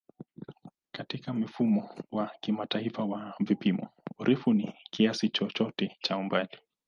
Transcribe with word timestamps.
Katika 0.91 1.33
Mfumo 1.33 1.89
wa 2.11 2.31
Kimataifa 2.41 3.03
wa 3.05 3.33
Vipimo, 3.39 3.87
urefu 4.19 4.53
ni 4.53 4.73
kiasi 4.91 5.29
chochote 5.29 5.97
cha 6.01 6.17
umbali. 6.17 6.57